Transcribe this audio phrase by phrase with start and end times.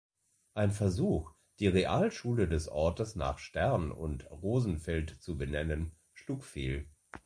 [0.55, 6.87] Ein Versuch, die Realschule des Ortes nach Stern und Rosenfeld zu benennen, schlug fehl.